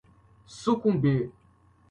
[0.59, 1.19] sucumbir